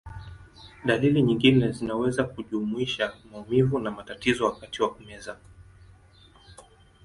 Dalili 0.85 1.21
nyingine 1.21 1.71
zinaweza 1.71 2.23
kujumuisha 2.23 3.13
maumivu 3.31 3.79
na 3.79 3.91
matatizo 3.91 4.45
wakati 4.45 4.81
wa 4.83 4.93
kumeza. 4.93 5.37